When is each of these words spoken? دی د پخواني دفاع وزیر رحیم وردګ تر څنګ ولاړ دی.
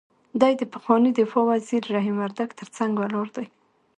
دی 0.41 0.53
د 0.57 0.63
پخواني 0.73 1.11
دفاع 1.19 1.43
وزیر 1.51 1.83
رحیم 1.95 2.15
وردګ 2.19 2.49
تر 2.59 2.67
څنګ 2.77 2.91
ولاړ 2.97 3.27
دی. 3.37 3.45